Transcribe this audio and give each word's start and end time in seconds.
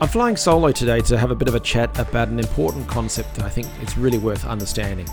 I'm 0.00 0.08
flying 0.08 0.36
solo 0.36 0.72
today 0.72 1.00
to 1.02 1.16
have 1.16 1.30
a 1.30 1.36
bit 1.36 1.46
of 1.46 1.54
a 1.54 1.60
chat 1.60 1.96
about 2.00 2.26
an 2.26 2.40
important 2.40 2.88
concept 2.88 3.32
that 3.36 3.44
I 3.44 3.48
think 3.48 3.68
is 3.80 3.96
really 3.96 4.18
worth 4.18 4.44
understanding. 4.44 5.06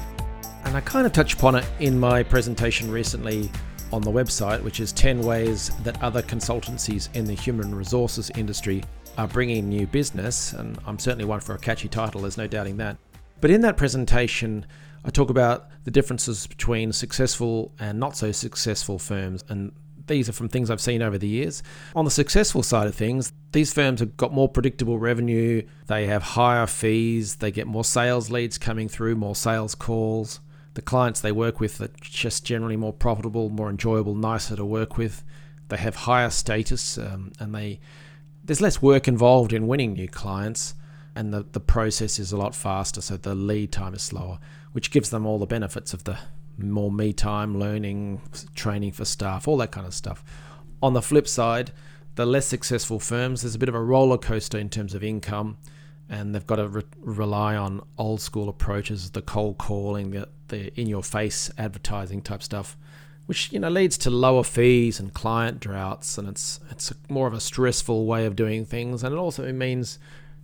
And 0.63 0.75
I 0.75 0.81
kind 0.81 1.05
of 1.05 1.13
touched 1.13 1.35
upon 1.35 1.53
it 1.53 1.65
in 1.79 1.99
my 1.99 2.23
presentation 2.23 2.89
recently 2.89 3.51
on 3.93 4.01
the 4.01 4.09
website, 4.09 4.63
which 4.63 4.79
is 4.79 4.91
10 4.91 5.21
ways 5.21 5.70
that 5.83 6.01
other 6.01 6.23
consultancies 6.23 7.15
in 7.15 7.25
the 7.25 7.33
human 7.33 7.75
resources 7.75 8.31
industry 8.35 8.83
are 9.20 9.27
bringing 9.27 9.70
new 9.70 9.85
business. 9.85 10.53
And 10.53 10.79
I'm 10.87 10.98
certainly 10.98 11.25
one 11.25 11.41
for 11.41 11.53
a 11.53 11.59
catchy 11.59 11.87
title, 11.87 12.21
there's 12.21 12.37
no 12.37 12.48
doubting 12.48 12.77
that. 12.77 12.98
But 13.39 13.51
in 13.51 13.61
that 13.61 13.77
presentation, 13.77 14.65
I 15.05 15.11
talk 15.11 15.29
about 15.29 15.67
the 15.84 15.91
differences 15.91 16.48
between 16.48 16.91
successful 16.91 17.71
and 17.79 17.99
not 17.99 18.17
so 18.17 18.31
successful 18.31 18.98
firms 18.98 19.43
and 19.48 19.73
these 20.07 20.29
are 20.29 20.33
from 20.33 20.49
things 20.49 20.69
I've 20.69 20.81
seen 20.81 21.01
over 21.01 21.17
the 21.17 21.27
years. 21.27 21.63
On 21.95 22.05
the 22.05 22.11
successful 22.11 22.63
side 22.63 22.87
of 22.87 22.95
things, 22.95 23.33
these 23.51 23.73
firms 23.73 23.99
have 23.99 24.17
got 24.17 24.33
more 24.33 24.49
predictable 24.49 24.97
revenue, 24.97 25.63
they 25.87 26.07
have 26.07 26.23
higher 26.23 26.67
fees, 26.67 27.37
they 27.37 27.51
get 27.51 27.67
more 27.67 27.83
sales 27.83 28.29
leads 28.29 28.57
coming 28.57 28.87
through, 28.87 29.15
more 29.15 29.35
sales 29.35 29.76
calls. 29.76 30.39
The 30.73 30.81
clients 30.81 31.20
they 31.20 31.34
work 31.34 31.59
with 31.59 31.81
are 31.81 31.89
just 31.99 32.45
generally 32.45 32.77
more 32.77 32.93
profitable, 32.93 33.49
more 33.49 33.70
enjoyable, 33.70 34.15
nicer 34.15 34.55
to 34.55 34.65
work 34.65 34.98
with. 34.98 35.23
They 35.67 35.77
have 35.77 35.95
higher 35.95 36.29
status, 36.29 36.98
um, 36.98 37.33
and 37.39 37.54
they 37.54 37.79
there's 38.43 38.61
less 38.61 38.81
work 38.81 39.07
involved 39.07 39.54
in 39.54 39.67
winning 39.67 39.93
new 39.93 40.07
clients, 40.07 40.73
and 41.15 41.33
the, 41.33 41.45
the 41.51 41.59
process 41.59 42.20
is 42.20 42.31
a 42.31 42.37
lot 42.37 42.55
faster, 42.55 43.01
so 43.01 43.17
the 43.17 43.35
lead 43.35 43.71
time 43.71 43.93
is 43.93 44.01
slower, 44.01 44.39
which 44.71 44.91
gives 44.91 45.09
them 45.09 45.26
all 45.26 45.37
the 45.37 45.45
benefits 45.45 45.93
of 45.93 46.05
the 46.05 46.17
more 46.70 46.91
me 46.91 47.13
time, 47.13 47.57
learning, 47.59 48.21
training 48.55 48.91
for 48.91 49.05
staff, 49.05 49.48
all 49.48 49.57
that 49.57 49.71
kind 49.71 49.87
of 49.87 49.93
stuff. 49.93 50.23
On 50.84 50.93
the 50.93 51.01
flip 51.01 51.27
side, 51.27 51.71
the 52.15 52.26
less 52.26 52.45
successful 52.45 52.99
firms, 52.99 53.41
there's 53.41 53.55
a 53.55 53.59
bit 53.59 53.70
of 53.70 53.76
a 53.76 53.81
roller 53.81 54.17
coaster 54.17 54.57
in 54.57 54.70
terms 54.70 54.93
of 54.93 55.04
income, 55.04 55.57
and 56.09 56.35
they've 56.35 56.45
got 56.45 56.57
to 56.57 56.67
re- 56.67 56.84
rely 56.99 57.55
on 57.55 57.82
old 57.98 58.20
school 58.21 58.49
approaches, 58.49 59.12
the 59.12 59.21
cold 59.21 59.57
calling, 59.57 60.12
the, 60.12 60.27
the 60.49 60.79
in 60.79 60.87
your 60.87 61.04
face 61.04 61.49
advertising 61.57 62.21
type 62.21 62.43
stuff, 62.43 62.77
which 63.27 63.51
you 63.54 63.59
know 63.59 63.70
leads 63.70 63.98
to 63.99 64.09
lower 64.09 64.44
fees 64.44 65.00
and 65.00 65.13
client 65.13 65.59
droughts, 65.59 66.17
and 66.17 66.28
it's 66.28 66.59
it's 66.69 66.94
more 67.09 67.28
of 67.28 67.34
a 67.34 67.39
stressful 67.39 68.06
way 68.06 68.25
of 68.25 68.35
doing 68.35 68.66
things, 68.66 69.03
and 69.03 69.13
it 69.13 69.17
also 69.17 69.50
means 69.53 69.97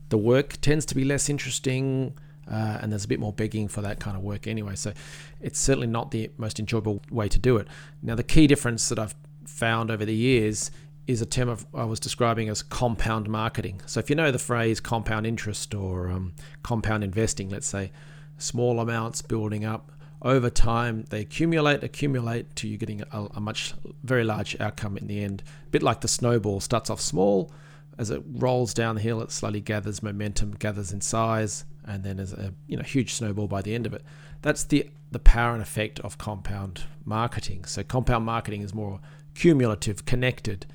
the 0.10 0.18
work 0.18 0.62
tends 0.62 0.86
to 0.86 0.96
be 0.96 1.04
less 1.04 1.30
interesting 1.30 2.14
uh, 2.50 2.80
and 2.82 2.92
there's 2.92 3.06
a 3.06 3.08
bit 3.08 3.20
more 3.20 3.34
begging 3.34 3.68
for 3.68 3.82
that 3.82 4.00
kind 4.00 4.16
of 4.16 4.24
work 4.24 4.48
anyway. 4.48 4.76
So 4.76 4.94
it's 5.42 5.60
certainly 5.60 5.88
not 5.88 6.12
the 6.12 6.32
most 6.38 6.60
enjoyable 6.60 7.02
way 7.12 7.28
to 7.30 7.40
do 7.40 7.58
it. 7.58 7.68
Now, 8.02 8.16
the 8.16 8.24
key 8.24 8.48
difference 8.48 8.90
that 8.90 9.00
I've 9.00 9.16
found 9.46 9.92
over 9.92 10.06
the 10.06 10.16
years 10.16 10.72
is 11.08 11.22
a 11.22 11.26
term 11.26 11.48
of, 11.50 11.66
I 11.74 11.86
was 11.86 12.00
describing 12.00 12.50
as 12.50 12.62
compound 12.62 13.30
marketing. 13.30 13.82
So 13.86 14.00
if 14.00 14.10
you 14.10 14.16
know 14.16 14.32
the 14.32 14.40
phrase 14.40 14.80
compound 14.80 15.26
interest 15.26 15.74
or 15.74 16.10
um, 16.10 16.34
compound 16.64 17.04
investing, 17.04 17.50
let's 17.50 17.68
say, 17.68 17.92
small 18.38 18.80
amounts 18.80 19.22
building 19.22 19.64
up 19.64 19.92
over 20.22 20.50
time, 20.50 21.06
they 21.10 21.22
accumulate, 21.22 21.84
accumulate 21.84 22.56
to 22.58 22.68
you 22.68 22.78
getting 22.78 23.04
a, 23.12 23.28
a 23.36 23.40
much 23.40 23.74
very 24.04 24.24
large 24.24 24.60
outcome 24.60 24.98
in 24.98 25.08
the 25.08 25.24
end. 25.24 25.44
A 25.68 25.70
bit 25.70 25.84
like 25.84 26.02
the 26.02 26.08
snowball 26.08 26.60
starts 26.60 26.90
off 26.90 27.00
small, 27.00 27.52
as 27.98 28.10
it 28.12 28.24
rolls 28.28 28.74
down 28.74 28.96
the 28.96 29.02
hill, 29.02 29.22
it 29.22 29.32
slowly 29.32 29.62
gathers 29.62 30.04
momentum, 30.04 30.52
gathers 30.52 30.92
in 30.92 31.02
size, 31.02 31.66
and 31.88 32.04
then 32.04 32.18
there's 32.18 32.34
a 32.34 32.54
you 32.68 32.78
know 32.78 32.84
huge 32.84 33.14
snowball 33.14 33.48
by 33.48 33.62
the 33.62 33.74
end 33.74 33.86
of 33.86 33.94
it. 33.94 34.04
That's 34.42 34.64
the 34.64 34.90
the 35.12 35.20
power 35.20 35.54
and 35.54 35.62
effect 35.62 36.00
of 36.02 36.18
compound 36.18 36.84
marketing. 37.06 37.66
So 37.66 37.84
compound 37.84 38.26
marketing 38.26 38.62
is 38.62 38.74
more 38.74 39.00
cumulative, 39.34 40.06
connected. 40.06 40.66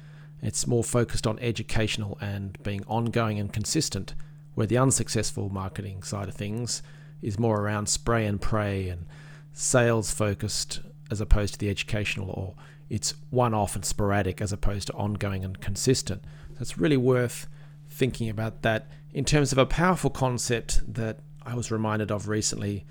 It's 0.41 0.67
more 0.67 0.83
focused 0.83 1.27
on 1.27 1.39
educational 1.39 2.19
and 2.21 2.61
being 2.63 2.85
ongoing 2.87 3.39
and 3.39 3.53
consistent. 3.53 4.15
Where 4.55 4.67
the 4.67 4.79
unsuccessful 4.79 5.49
marketing 5.49 6.03
side 6.03 6.29
of 6.29 6.35
things 6.35 6.83
is 7.23 7.39
more 7.39 7.61
around 7.61 7.89
spray 7.89 8.27
and 8.27 8.41
pray 8.41 8.89
and 8.89 9.07
sales 9.53 10.11
focused 10.11 10.81
as 11.11 11.21
opposed 11.21 11.55
to 11.55 11.59
the 11.59 11.71
educational 11.71 12.31
or 12.31 12.55
it's 12.91 13.15
one 13.31 13.55
off 13.55 13.75
and 13.75 13.85
sporadic 13.85 14.43
as 14.43 14.53
opposed 14.53 14.89
to 14.89 14.93
ongoing 14.93 15.45
and 15.45 15.61
consistent. 15.61 16.23
So 16.55 16.59
it's 16.61 16.77
really 16.77 16.99
worth 16.99 17.47
thinking 17.89 18.29
about 18.29 18.61
that 18.63 18.89
in 19.13 19.25
terms 19.25 19.53
of 19.53 19.59
a 19.59 19.67
powerful 19.67 20.11
concept 20.11 20.81
that 20.95 21.19
I 21.45 21.55
was 21.55 21.71
reminded 21.71 22.11
of 22.11 22.29
recently 22.29 22.85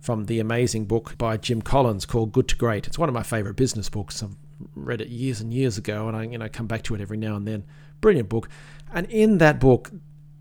from 0.00 0.26
the 0.26 0.40
amazing 0.40 0.86
book 0.86 1.18
by 1.18 1.36
Jim 1.36 1.62
Collins 1.62 2.06
called 2.06 2.32
Good 2.32 2.48
to 2.48 2.56
Great. 2.56 2.86
It's 2.86 2.98
one 2.98 3.08
of 3.08 3.14
my 3.14 3.22
favorite 3.22 3.56
business 3.56 3.88
books. 3.88 4.22
I've 4.22 4.36
read 4.74 5.00
it 5.00 5.08
years 5.08 5.40
and 5.40 5.52
years 5.52 5.76
ago, 5.76 6.08
and 6.08 6.16
I 6.16 6.24
you 6.24 6.38
know 6.38 6.48
come 6.48 6.66
back 6.66 6.82
to 6.84 6.94
it 6.94 7.00
every 7.00 7.16
now 7.16 7.36
and 7.36 7.46
then. 7.46 7.64
Brilliant 8.00 8.28
book. 8.28 8.48
And 8.92 9.06
in 9.10 9.38
that 9.38 9.58
book, 9.58 9.90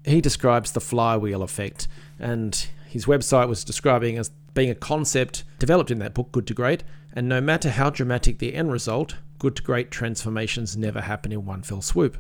he 0.03 0.21
describes 0.21 0.71
the 0.71 0.81
flywheel 0.81 1.41
effect, 1.41 1.87
and 2.19 2.67
his 2.87 3.05
website 3.05 3.49
was 3.49 3.63
describing 3.63 4.17
as 4.17 4.29
being 4.53 4.69
a 4.69 4.75
concept 4.75 5.43
developed 5.59 5.91
in 5.91 5.99
that 5.99 6.13
book, 6.13 6.31
Good 6.31 6.47
to 6.47 6.53
Great. 6.53 6.83
And 7.11 7.27
no 7.27 7.41
matter 7.41 7.69
how 7.69 7.89
dramatic 7.89 8.39
the 8.39 8.53
end 8.53 8.71
result, 8.71 9.15
good 9.39 9.55
to 9.57 9.63
great 9.63 9.91
transformations 9.91 10.77
never 10.77 11.01
happen 11.01 11.31
in 11.31 11.45
one 11.45 11.61
fell 11.61 11.81
swoop. 11.81 12.17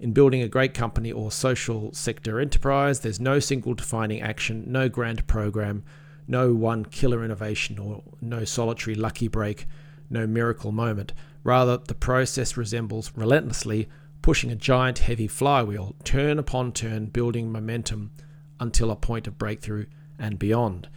In 0.00 0.12
building 0.12 0.42
a 0.42 0.48
great 0.48 0.74
company 0.74 1.12
or 1.12 1.30
social 1.30 1.92
sector 1.92 2.40
enterprise, 2.40 3.00
there's 3.00 3.20
no 3.20 3.38
single 3.38 3.74
defining 3.74 4.20
action, 4.20 4.64
no 4.66 4.88
grand 4.88 5.26
program, 5.26 5.84
no 6.26 6.52
one 6.52 6.84
killer 6.84 7.24
innovation, 7.24 7.78
or 7.78 8.02
no 8.20 8.44
solitary 8.44 8.94
lucky 8.96 9.28
break, 9.28 9.66
no 10.10 10.26
miracle 10.26 10.72
moment. 10.72 11.12
Rather, 11.44 11.76
the 11.76 11.94
process 11.94 12.56
resembles 12.56 13.12
relentlessly 13.14 13.88
pushing 14.22 14.50
a 14.50 14.56
giant 14.56 15.00
heavy 15.00 15.28
flywheel, 15.28 15.94
turn 16.02 16.38
upon 16.38 16.72
turn, 16.72 17.06
building 17.06 17.52
momentum 17.52 18.10
until 18.58 18.90
a 18.90 18.96
point 18.96 19.26
of 19.26 19.36
breakthrough 19.36 19.84
and 20.18 20.38
beyond. 20.38 20.88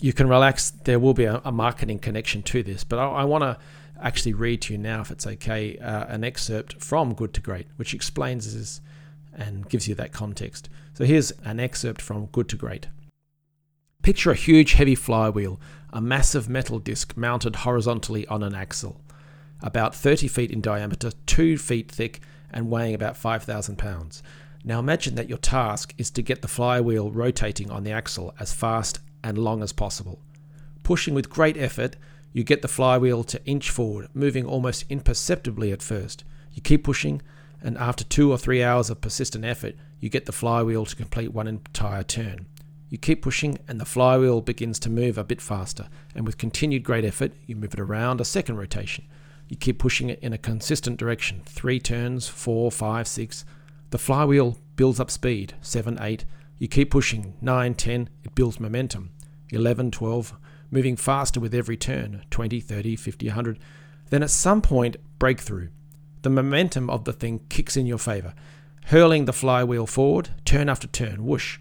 You 0.00 0.12
can 0.12 0.28
relax, 0.28 0.70
there 0.70 1.00
will 1.00 1.14
be 1.14 1.24
a, 1.24 1.42
a 1.44 1.50
marketing 1.50 1.98
connection 1.98 2.42
to 2.44 2.62
this, 2.62 2.84
but 2.84 2.98
I, 2.98 3.06
I 3.06 3.24
want 3.24 3.42
to 3.42 3.58
actually 4.00 4.34
read 4.34 4.62
to 4.62 4.74
you 4.74 4.78
now, 4.78 5.00
if 5.00 5.10
it's 5.10 5.26
okay, 5.26 5.78
uh, 5.78 6.04
an 6.06 6.24
excerpt 6.24 6.82
from 6.82 7.14
Good 7.14 7.34
to 7.34 7.40
Great, 7.40 7.66
which 7.76 7.94
explains 7.94 8.54
this 8.54 8.80
and 9.32 9.68
gives 9.68 9.88
you 9.88 9.94
that 9.96 10.12
context. 10.12 10.68
So 10.94 11.04
here's 11.04 11.30
an 11.44 11.60
excerpt 11.60 12.00
from 12.00 12.26
Good 12.26 12.48
to 12.50 12.56
Great. 12.56 12.88
Picture 14.02 14.30
a 14.30 14.34
huge 14.34 14.74
heavy 14.74 14.94
flywheel, 14.94 15.60
a 15.92 16.00
massive 16.00 16.48
metal 16.48 16.78
disc 16.78 17.16
mounted 17.16 17.56
horizontally 17.56 18.26
on 18.26 18.42
an 18.42 18.54
axle, 18.54 19.00
about 19.62 19.94
30 19.94 20.28
feet 20.28 20.50
in 20.50 20.60
diameter, 20.60 21.10
2 21.26 21.56
feet 21.56 21.90
thick, 21.90 22.20
and 22.52 22.70
weighing 22.70 22.94
about 22.94 23.16
5,000 23.16 23.76
pounds. 23.76 24.22
Now 24.62 24.78
imagine 24.78 25.14
that 25.16 25.28
your 25.28 25.38
task 25.38 25.94
is 25.98 26.10
to 26.12 26.22
get 26.22 26.42
the 26.42 26.48
flywheel 26.48 27.10
rotating 27.10 27.70
on 27.70 27.84
the 27.84 27.92
axle 27.92 28.34
as 28.38 28.52
fast 28.52 29.00
and 29.22 29.38
long 29.38 29.62
as 29.62 29.72
possible. 29.72 30.20
Pushing 30.82 31.14
with 31.14 31.30
great 31.30 31.56
effort, 31.56 31.96
you 32.34 32.42
get 32.42 32.62
the 32.62 32.68
flywheel 32.68 33.22
to 33.22 33.42
inch 33.46 33.70
forward, 33.70 34.08
moving 34.12 34.44
almost 34.44 34.84
imperceptibly 34.90 35.70
at 35.70 35.80
first. 35.80 36.24
You 36.52 36.60
keep 36.60 36.82
pushing, 36.82 37.22
and 37.62 37.78
after 37.78 38.02
two 38.02 38.32
or 38.32 38.36
three 38.36 38.60
hours 38.60 38.90
of 38.90 39.00
persistent 39.00 39.44
effort, 39.44 39.76
you 40.00 40.08
get 40.08 40.26
the 40.26 40.32
flywheel 40.32 40.84
to 40.84 40.96
complete 40.96 41.32
one 41.32 41.46
entire 41.46 42.02
turn. 42.02 42.46
You 42.90 42.98
keep 42.98 43.22
pushing, 43.22 43.60
and 43.68 43.80
the 43.80 43.84
flywheel 43.84 44.40
begins 44.40 44.80
to 44.80 44.90
move 44.90 45.16
a 45.16 45.22
bit 45.22 45.40
faster, 45.40 45.88
and 46.12 46.26
with 46.26 46.36
continued 46.36 46.82
great 46.82 47.04
effort, 47.04 47.30
you 47.46 47.54
move 47.54 47.72
it 47.72 47.78
around 47.80 48.20
a 48.20 48.24
second 48.24 48.56
rotation. 48.56 49.04
You 49.48 49.56
keep 49.56 49.78
pushing 49.78 50.10
it 50.10 50.18
in 50.18 50.32
a 50.32 50.38
consistent 50.38 50.96
direction 50.98 51.42
three 51.46 51.78
turns, 51.78 52.26
four, 52.26 52.72
five, 52.72 53.06
six. 53.06 53.44
The 53.90 53.98
flywheel 53.98 54.58
builds 54.74 54.98
up 54.98 55.10
speed, 55.12 55.54
seven, 55.60 55.98
eight. 56.00 56.24
You 56.58 56.66
keep 56.66 56.90
pushing, 56.90 57.34
nine, 57.40 57.74
ten, 57.74 58.08
it 58.24 58.34
builds 58.34 58.58
momentum. 58.58 59.10
11, 59.50 59.92
12, 59.92 60.34
moving 60.74 60.96
faster 60.96 61.38
with 61.38 61.54
every 61.54 61.76
turn 61.76 62.24
20, 62.30 62.58
30, 62.58 62.96
50, 62.96 63.26
100. 63.28 63.58
Then 64.10 64.24
at 64.24 64.30
some 64.30 64.60
point, 64.60 64.96
breakthrough. 65.20 65.68
The 66.22 66.30
momentum 66.30 66.90
of 66.90 67.04
the 67.04 67.12
thing 67.12 67.40
kicks 67.48 67.76
in 67.76 67.86
your 67.86 67.98
favor, 67.98 68.34
hurling 68.86 69.24
the 69.24 69.32
flywheel 69.32 69.86
forward, 69.86 70.30
turn 70.44 70.68
after 70.68 70.88
turn, 70.88 71.24
whoosh, 71.24 71.58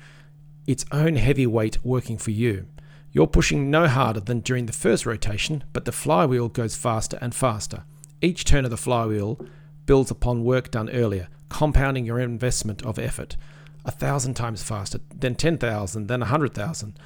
its 0.65 0.83
own 0.91 1.15
heavy 1.15 1.45
weight 1.45 1.85
working 1.85 2.17
for 2.17 2.31
you. 2.31 2.65
You're 3.11 3.27
pushing 3.27 3.69
no 3.69 3.87
harder 3.87 4.19
than 4.19 4.39
during 4.39 4.65
the 4.65 4.73
first 4.73 5.05
rotation, 5.05 5.63
but 5.73 5.85
the 5.85 5.91
flywheel 5.91 6.49
goes 6.49 6.75
faster 6.75 7.19
and 7.21 7.35
faster. 7.35 7.83
Each 8.19 8.43
turn 8.43 8.65
of 8.65 8.71
the 8.71 8.77
flywheel 8.77 9.39
builds 9.85 10.09
upon 10.09 10.43
work 10.43 10.71
done 10.71 10.89
earlier, 10.89 11.27
compounding 11.49 12.05
your 12.05 12.19
investment 12.19 12.81
of 12.83 12.97
effort. 12.97 13.37
A 13.85 13.91
thousand 13.91 14.33
times 14.33 14.63
faster, 14.63 14.99
then 15.13 15.35
10,000, 15.35 16.07
then 16.07 16.21
a 16.21 16.25
100,000. 16.25 16.97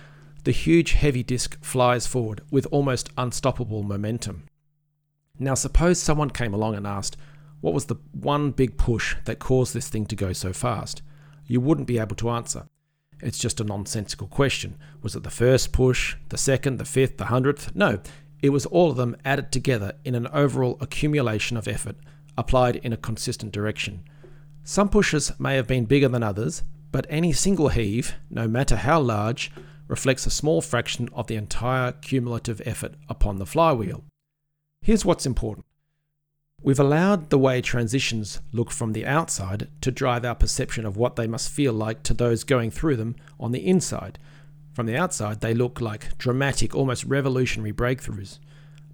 The 0.48 0.54
huge 0.54 0.94
heavy 0.94 1.24
disk 1.24 1.62
flies 1.62 2.08
forward 2.08 2.42
with 2.50 2.66
almost 2.72 3.10
unstoppable 3.18 3.84
momentum. 3.84 4.46
Now, 5.38 5.56
suppose 5.56 6.02
someone 6.02 6.30
came 6.30 6.54
along 6.54 6.76
and 6.76 6.88
asked, 6.88 7.18
what 7.60 7.74
was 7.74 7.88
the 7.88 7.98
one 8.14 8.52
big 8.52 8.78
push 8.78 9.18
that 9.26 9.40
caused 9.40 9.74
this 9.74 9.90
thing 9.90 10.06
to 10.06 10.16
go 10.16 10.32
so 10.32 10.54
fast? 10.54 11.02
You 11.48 11.60
wouldn't 11.60 11.86
be 11.86 12.00
able 12.00 12.16
to 12.16 12.30
answer. 12.30 12.70
It's 13.22 13.38
just 13.38 13.60
a 13.60 13.66
nonsensical 13.66 14.28
question. 14.28 14.78
Was 15.02 15.18
it 15.18 15.24
the 15.24 15.30
first 15.30 15.74
push, 15.74 16.16
the 16.30 16.38
second, 16.38 16.78
the 16.78 16.86
fifth, 16.86 17.18
the 17.18 17.26
hundredth? 17.26 17.76
No, 17.76 18.00
it 18.42 18.52
was 18.52 18.66
all 18.68 18.90
of 18.90 18.96
them 18.96 19.18
added 19.26 19.52
together 19.52 19.96
in 20.06 20.16
an 20.16 20.28
overall 20.28 20.78
accumulation 20.80 21.58
of 21.58 21.68
effort 21.68 21.98
applied 22.38 22.78
in 22.78 22.94
a 22.94 22.98
consistent 22.98 23.52
direction. 23.52 24.06
Some 24.64 24.88
pushes 24.88 25.38
may 25.42 25.58
have 25.58 25.68
been 25.68 25.84
bigger 25.84 26.08
than 26.08 26.24
others, 26.24 26.64
but 26.94 27.06
any 27.10 27.34
single 27.34 27.68
heave, 27.68 28.16
no 28.30 28.48
matter 28.48 28.78
how 28.78 29.02
large, 29.02 29.52
reflects 29.88 30.26
a 30.26 30.32
small 30.32 30.62
fraction 30.62 31.10
of 31.14 31.28
the 31.28 31.36
entire 31.36 31.92
cumulative 31.92 32.62
effort 32.66 32.96
upon 33.10 33.38
the 33.38 33.46
flywheel. 33.46 34.04
Here's 34.82 35.06
what's 35.06 35.26
important 35.26 35.66
We've 36.64 36.80
allowed 36.80 37.30
the 37.30 37.38
way 37.38 37.62
transitions 37.62 38.42
look 38.52 38.72
from 38.72 38.94
the 38.94 39.06
outside 39.06 39.68
to 39.82 39.92
drive 39.92 40.26
our 40.26 40.34
perception 40.34 40.88
of 40.88 40.98
what 40.98 41.16
they 41.16 41.28
must 41.28 41.52
feel 41.52 41.72
like 41.72 42.02
to 42.04 42.16
those 42.16 42.44
going 42.44 42.72
through 42.72 42.96
them 42.96 43.16
on 43.40 43.52
the 43.52 43.66
inside. 43.66 44.18
From 44.74 44.88
the 44.88 44.98
outside, 44.98 45.42
they 45.42 45.54
look 45.54 45.80
like 45.82 46.18
dramatic, 46.18 46.76
almost 46.76 47.04
revolutionary 47.04 47.74
breakthroughs. 47.74 48.40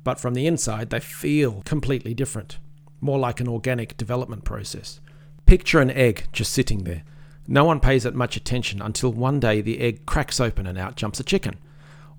But 0.03 0.19
from 0.19 0.33
the 0.33 0.45
inside, 0.45 0.89
they 0.89 0.99
feel 0.99 1.61
completely 1.63 2.13
different, 2.13 2.57
more 2.99 3.17
like 3.17 3.39
an 3.39 3.47
organic 3.47 3.95
development 3.95 4.43
process. 4.43 4.99
Picture 5.45 5.79
an 5.79 5.91
egg 5.91 6.27
just 6.33 6.51
sitting 6.51 6.83
there. 6.83 7.03
No 7.47 7.65
one 7.65 7.79
pays 7.79 8.05
it 8.05 8.15
much 8.15 8.37
attention 8.37 8.81
until 8.81 9.11
one 9.11 9.39
day 9.39 9.59
the 9.59 9.79
egg 9.79 10.05
cracks 10.05 10.39
open 10.39 10.65
and 10.65 10.77
out 10.77 10.95
jumps 10.95 11.19
a 11.19 11.23
chicken. 11.23 11.57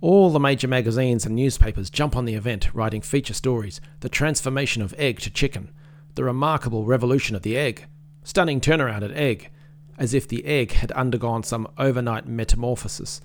All 0.01 0.31
the 0.31 0.41
major 0.41 0.69
magazines 0.69 1.25
and 1.25 1.35
newspapers 1.35 1.89
jump 1.89 2.15
on 2.15 2.27
the 2.27 2.35
event, 2.35 2.75
writing 2.75 3.01
feature 3.01 3.33
stories 3.33 3.81
the 4.01 4.11
transformation 4.11 4.83
of 4.83 4.95
egg 4.99 5.21
to 5.21 5.31
chicken, 5.31 5.71
the 6.15 6.25
remarkable 6.25 6.85
revolution 6.85 7.35
of 7.35 7.43
the 7.43 7.57
egg, 7.57 7.87
stunning 8.23 8.61
turnaround 8.61 9.03
at 9.03 9.13
egg, 9.13 9.51
as 9.99 10.13
if 10.13 10.29
the 10.29 10.45
egg 10.45 10.73
had 10.73 10.93
undergone 10.93 11.43
some 11.43 11.69
overnight 11.79 12.27
metamorphosis, 12.27 13.23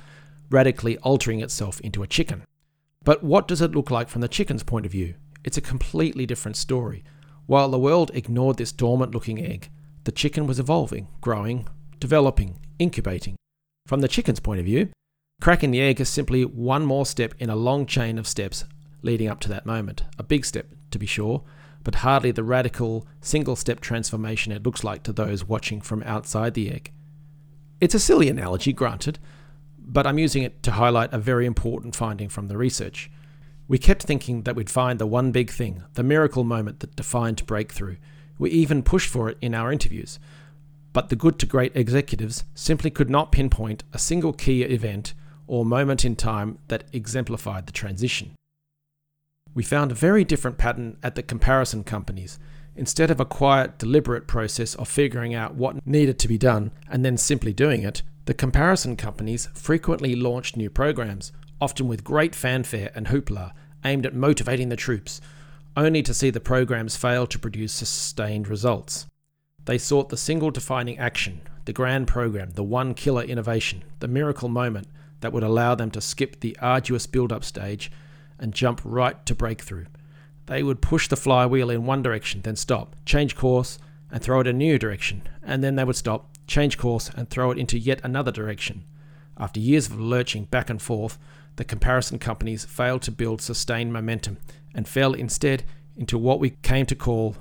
radically 0.49 0.97
altering 0.99 1.41
itself 1.41 1.81
into 1.81 2.01
a 2.01 2.07
chicken. 2.07 2.43
But 3.03 3.23
what 3.23 3.47
does 3.47 3.61
it 3.61 3.71
look 3.71 3.91
like 3.91 4.07
from 4.07 4.21
the 4.21 4.27
chicken's 4.27 4.63
point 4.63 4.85
of 4.85 4.91
view? 4.91 5.15
It's 5.43 5.57
a 5.57 5.61
completely 5.61 6.25
different 6.25 6.57
story. 6.57 7.03
While 7.45 7.69
the 7.69 7.79
world 7.79 8.11
ignored 8.13 8.57
this 8.57 8.71
dormant 8.71 9.13
looking 9.13 9.43
egg, 9.43 9.69
the 10.03 10.11
chicken 10.11 10.47
was 10.47 10.59
evolving, 10.59 11.07
growing, 11.21 11.67
developing, 11.99 12.59
incubating. 12.79 13.35
From 13.85 14.01
the 14.01 14.07
chicken's 14.07 14.39
point 14.39 14.59
of 14.59 14.65
view, 14.65 14.89
Cracking 15.41 15.71
the 15.71 15.79
egg 15.79 16.01
is 16.01 16.09
simply 16.09 16.43
one 16.43 16.85
more 16.85 17.05
step 17.05 17.33
in 17.39 17.49
a 17.49 17.55
long 17.55 17.85
chain 17.85 18.17
of 18.17 18.27
steps 18.27 18.65
leading 19.01 19.29
up 19.29 19.39
to 19.39 19.49
that 19.49 19.65
moment. 19.65 20.03
A 20.17 20.23
big 20.23 20.43
step, 20.43 20.67
to 20.91 20.99
be 20.99 21.05
sure, 21.05 21.43
but 21.81 21.95
hardly 21.95 22.31
the 22.31 22.43
radical 22.43 23.07
single 23.21 23.55
step 23.55 23.79
transformation 23.79 24.51
it 24.51 24.63
looks 24.63 24.83
like 24.83 25.01
to 25.03 25.13
those 25.13 25.45
watching 25.45 25.79
from 25.79 26.03
outside 26.03 26.55
the 26.55 26.69
egg. 26.69 26.91
It's 27.79 27.95
a 27.95 27.99
silly 27.99 28.27
analogy, 28.27 28.73
granted, 28.73 29.17
but 29.77 30.05
I'm 30.05 30.19
using 30.19 30.43
it 30.43 30.61
to 30.63 30.71
highlight 30.71 31.13
a 31.13 31.17
very 31.17 31.45
important 31.45 31.95
finding 31.95 32.27
from 32.27 32.49
the 32.49 32.57
research. 32.57 33.09
We 33.69 33.77
kept 33.77 34.03
thinking 34.03 34.43
that 34.43 34.57
we'd 34.57 34.69
find 34.69 34.99
the 34.99 35.07
one 35.07 35.31
big 35.31 35.49
thing, 35.49 35.83
the 35.93 36.03
miracle 36.03 36.43
moment 36.43 36.81
that 36.81 36.97
defined 36.97 37.45
breakthrough. 37.45 37.95
We 38.37 38.49
even 38.49 38.83
pushed 38.83 39.09
for 39.09 39.29
it 39.29 39.37
in 39.39 39.55
our 39.55 39.71
interviews. 39.71 40.19
But 40.91 41.09
the 41.09 41.15
good 41.15 41.37
to 41.39 41.45
great 41.45 41.75
executives 41.75 42.43
simply 42.55 42.89
could 42.89 43.09
not 43.09 43.31
pinpoint 43.31 43.83
a 43.93 43.99
single 43.99 44.33
key 44.33 44.63
event 44.63 45.13
or 45.47 45.65
moment 45.65 46.05
in 46.05 46.15
time 46.15 46.59
that 46.67 46.83
exemplified 46.93 47.65
the 47.65 47.71
transition. 47.71 48.35
We 49.53 49.63
found 49.63 49.91
a 49.91 49.95
very 49.95 50.23
different 50.23 50.57
pattern 50.57 50.97
at 51.01 51.15
the 51.15 51.23
comparison 51.23 51.83
companies. 51.83 52.39
Instead 52.75 53.11
of 53.11 53.19
a 53.19 53.25
quiet, 53.25 53.77
deliberate 53.77 54.27
process 54.27 54.75
of 54.75 54.87
figuring 54.87 55.33
out 55.33 55.55
what 55.55 55.85
needed 55.85 56.19
to 56.19 56.27
be 56.27 56.37
done 56.37 56.71
and 56.89 57.03
then 57.03 57.17
simply 57.17 57.51
doing 57.51 57.83
it, 57.83 58.03
the 58.25 58.33
comparison 58.33 58.95
companies 58.95 59.49
frequently 59.53 60.15
launched 60.15 60.55
new 60.55 60.69
programs, 60.69 61.31
often 61.59 61.87
with 61.87 62.03
great 62.03 62.35
fanfare 62.35 62.91
and 62.93 63.07
hoopla, 63.07 63.53
aimed 63.83 64.05
at 64.05 64.13
motivating 64.13 64.69
the 64.69 64.75
troops, 64.75 65.19
only 65.75 66.03
to 66.03 66.13
see 66.13 66.29
the 66.29 66.39
programs 66.39 66.95
fail 66.95 67.25
to 67.25 67.39
produce 67.39 67.73
sustained 67.73 68.47
results. 68.47 69.07
They 69.69 69.77
sought 69.77 70.09
the 70.09 70.17
single 70.17 70.49
defining 70.49 70.97
action, 70.97 71.41
the 71.65 71.73
grand 71.73 72.07
program, 72.07 72.49
the 72.55 72.63
one 72.63 72.95
killer 72.95 73.21
innovation, 73.21 73.83
the 73.99 74.07
miracle 74.07 74.49
moment, 74.49 74.87
that 75.19 75.31
would 75.31 75.43
allow 75.43 75.75
them 75.75 75.91
to 75.91 76.01
skip 76.01 76.39
the 76.39 76.57
arduous 76.59 77.05
build 77.05 77.31
up 77.31 77.43
stage 77.43 77.91
and 78.39 78.51
jump 78.51 78.81
right 78.83 79.23
to 79.27 79.35
breakthrough. 79.35 79.85
They 80.47 80.63
would 80.63 80.81
push 80.81 81.07
the 81.07 81.15
flywheel 81.15 81.69
in 81.69 81.85
one 81.85 82.01
direction, 82.01 82.41
then 82.41 82.55
stop, 82.55 82.95
change 83.05 83.35
course, 83.35 83.77
and 84.11 84.23
throw 84.23 84.39
it 84.39 84.47
a 84.47 84.53
new 84.53 84.79
direction, 84.79 85.21
and 85.43 85.63
then 85.63 85.75
they 85.75 85.83
would 85.83 85.95
stop, 85.95 86.35
change 86.47 86.79
course, 86.79 87.11
and 87.15 87.29
throw 87.29 87.51
it 87.51 87.59
into 87.59 87.77
yet 87.77 88.01
another 88.03 88.31
direction. 88.31 88.85
After 89.37 89.59
years 89.59 89.85
of 89.85 89.99
lurching 89.99 90.45
back 90.45 90.71
and 90.71 90.81
forth, 90.81 91.19
the 91.57 91.63
comparison 91.63 92.17
companies 92.17 92.65
failed 92.65 93.03
to 93.03 93.11
build 93.11 93.39
sustained 93.39 93.93
momentum 93.93 94.39
and 94.73 94.87
fell 94.87 95.13
instead 95.13 95.63
into 95.95 96.17
what 96.17 96.39
we 96.39 96.57
came 96.63 96.87
to 96.87 96.95
call 96.95 97.35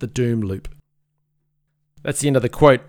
the 0.00 0.06
doom 0.06 0.40
loop. 0.40 0.74
That's 2.04 2.20
the 2.20 2.28
end 2.28 2.36
of 2.36 2.42
the 2.42 2.48
quote 2.48 2.82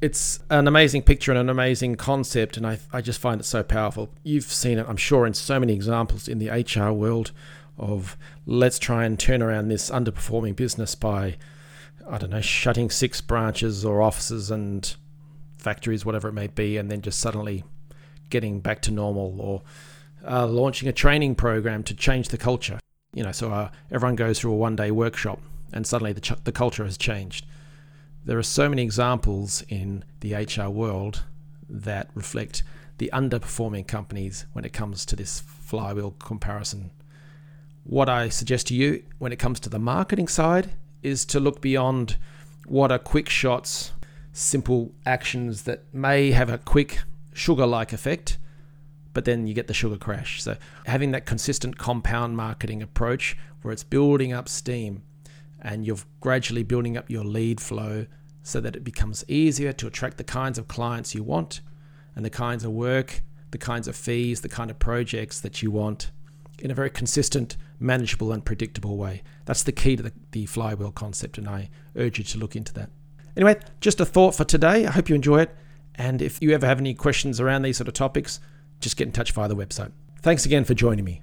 it's 0.00 0.40
an 0.48 0.66
amazing 0.66 1.02
picture 1.02 1.30
and 1.30 1.38
an 1.38 1.50
amazing 1.50 1.96
concept, 1.96 2.56
and 2.56 2.66
I, 2.66 2.78
I 2.92 3.00
just 3.02 3.20
find 3.20 3.40
it 3.40 3.44
so 3.44 3.62
powerful. 3.62 4.08
You've 4.22 4.44
seen 4.44 4.78
it, 4.78 4.86
I'm 4.88 4.96
sure, 4.96 5.26
in 5.26 5.34
so 5.34 5.60
many 5.60 5.74
examples 5.74 6.26
in 6.26 6.38
the 6.38 6.48
HR 6.48 6.90
world 6.90 7.32
of 7.78 8.16
let's 8.46 8.78
try 8.78 9.04
and 9.04 9.18
turn 9.18 9.42
around 9.42 9.68
this 9.68 9.90
underperforming 9.90 10.56
business 10.56 10.94
by, 10.94 11.36
I 12.08 12.18
don't 12.18 12.30
know, 12.30 12.40
shutting 12.40 12.90
six 12.90 13.20
branches 13.20 13.84
or 13.84 14.00
offices 14.00 14.50
and 14.50 14.94
factories, 15.58 16.06
whatever 16.06 16.28
it 16.28 16.34
may 16.34 16.46
be, 16.46 16.78
and 16.78 16.90
then 16.90 17.02
just 17.02 17.18
suddenly 17.18 17.64
getting 18.30 18.60
back 18.60 18.80
to 18.82 18.90
normal 18.90 19.38
or 19.38 19.62
uh, 20.26 20.46
launching 20.46 20.88
a 20.88 20.92
training 20.92 21.34
program 21.34 21.82
to 21.82 21.94
change 21.94 22.28
the 22.28 22.38
culture. 22.38 22.78
You 23.12 23.24
know, 23.24 23.32
so 23.32 23.52
uh, 23.52 23.70
everyone 23.90 24.16
goes 24.16 24.40
through 24.40 24.52
a 24.52 24.56
one 24.56 24.76
day 24.76 24.90
workshop 24.90 25.40
and 25.72 25.86
suddenly 25.86 26.12
the, 26.12 26.20
ch- 26.20 26.44
the 26.44 26.52
culture 26.52 26.84
has 26.84 26.96
changed 26.96 27.44
there 28.24 28.38
are 28.38 28.42
so 28.42 28.68
many 28.68 28.82
examples 28.82 29.62
in 29.68 30.04
the 30.20 30.34
HR 30.34 30.68
world 30.68 31.24
that 31.68 32.10
reflect 32.14 32.62
the 32.98 33.10
underperforming 33.14 33.86
companies 33.86 34.44
when 34.52 34.64
it 34.64 34.72
comes 34.72 35.06
to 35.06 35.16
this 35.16 35.40
flywheel 35.40 36.12
comparison. 36.18 36.90
What 37.84 38.08
I 38.08 38.28
suggest 38.28 38.66
to 38.68 38.74
you 38.74 39.02
when 39.18 39.32
it 39.32 39.38
comes 39.38 39.58
to 39.60 39.70
the 39.70 39.78
marketing 39.78 40.28
side 40.28 40.70
is 41.02 41.24
to 41.26 41.40
look 41.40 41.62
beyond 41.62 42.18
what 42.66 42.92
are 42.92 42.98
quick 42.98 43.28
shots, 43.28 43.92
simple 44.32 44.92
actions 45.06 45.62
that 45.62 45.82
may 45.92 46.30
have 46.32 46.50
a 46.50 46.58
quick 46.58 47.02
sugar 47.32 47.66
like 47.66 47.92
effect, 47.92 48.36
but 49.14 49.24
then 49.24 49.46
you 49.46 49.54
get 49.54 49.66
the 49.66 49.74
sugar 49.74 49.96
crash. 49.96 50.42
So, 50.42 50.56
having 50.86 51.10
that 51.12 51.24
consistent 51.24 51.78
compound 51.78 52.36
marketing 52.36 52.82
approach 52.82 53.36
where 53.62 53.72
it's 53.72 53.82
building 53.82 54.32
up 54.32 54.48
steam 54.48 55.02
and 55.62 55.86
you're 55.86 55.98
gradually 56.20 56.62
building 56.62 56.96
up 56.96 57.10
your 57.10 57.24
lead 57.24 57.60
flow 57.60 58.06
so 58.42 58.60
that 58.60 58.76
it 58.76 58.84
becomes 58.84 59.24
easier 59.28 59.72
to 59.74 59.86
attract 59.86 60.16
the 60.16 60.24
kinds 60.24 60.58
of 60.58 60.68
clients 60.68 61.14
you 61.14 61.22
want 61.22 61.60
and 62.16 62.24
the 62.24 62.30
kinds 62.30 62.64
of 62.64 62.72
work, 62.72 63.22
the 63.50 63.58
kinds 63.58 63.86
of 63.86 63.96
fees, 63.96 64.40
the 64.40 64.48
kind 64.48 64.70
of 64.70 64.78
projects 64.78 65.40
that 65.40 65.62
you 65.62 65.70
want 65.70 66.10
in 66.58 66.70
a 66.70 66.74
very 66.74 66.90
consistent, 66.90 67.56
manageable, 67.78 68.32
and 68.32 68.44
predictable 68.44 68.96
way. 68.96 69.22
That's 69.46 69.62
the 69.62 69.72
key 69.72 69.96
to 69.96 70.02
the, 70.02 70.12
the 70.32 70.46
flywheel 70.46 70.92
concept, 70.92 71.38
and 71.38 71.48
I 71.48 71.70
urge 71.96 72.18
you 72.18 72.24
to 72.24 72.38
look 72.38 72.54
into 72.54 72.72
that. 72.74 72.90
Anyway, 73.36 73.58
just 73.80 74.00
a 74.00 74.04
thought 74.04 74.34
for 74.34 74.44
today. 74.44 74.86
I 74.86 74.90
hope 74.90 75.08
you 75.08 75.14
enjoy 75.14 75.40
it. 75.40 75.56
And 75.94 76.20
if 76.22 76.40
you 76.42 76.52
ever 76.52 76.66
have 76.66 76.78
any 76.78 76.94
questions 76.94 77.40
around 77.40 77.62
these 77.62 77.76
sort 77.76 77.88
of 77.88 77.94
topics, 77.94 78.40
just 78.80 78.96
get 78.96 79.06
in 79.06 79.12
touch 79.12 79.32
via 79.32 79.48
the 79.48 79.56
website. 79.56 79.92
Thanks 80.20 80.44
again 80.44 80.64
for 80.64 80.74
joining 80.74 81.04
me. 81.04 81.22